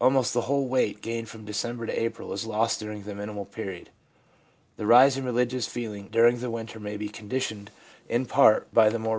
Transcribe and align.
Almost 0.00 0.32
the 0.32 0.40
whole 0.48 0.68
weight 0.68 1.02
gained 1.02 1.28
from 1.28 1.44
December 1.44 1.84
to 1.84 1.92
April 1.92 2.32
is 2.32 2.46
lost 2.46 2.80
during 2.80 3.02
the 3.02 3.14
minimal 3.14 3.44
period. 3.44 3.88
1 4.76 4.76
The 4.78 4.86
rise 4.86 5.18
in 5.18 5.24
religious 5.26 5.66
feeling 5.66 6.08
during 6.10 6.40
the 6.40 6.50
winter 6.50 6.80
may 6.80 6.96
be 6.96 7.10
conditioned 7.10 7.70
in 8.08 8.24
part 8.24 8.72
by 8.72 8.88
the 8.88 8.96
more 8.98 9.04
rapid 9.04 9.04
1 9.10 9.14
P. 9.14 9.14